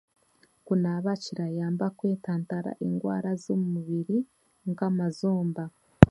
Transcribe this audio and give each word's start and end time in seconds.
Kunaaba 0.65 1.11
kirayamba 1.23 1.85
kwetantara 1.97 2.71
endwaara 2.85 3.31
z'omubiri 3.43 4.17
nk'amazomba. 4.69 5.65